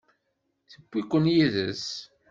[0.71, 1.87] Tewwi-ken yid-s?